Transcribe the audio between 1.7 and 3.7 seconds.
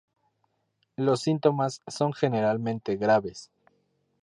son generalmente graves.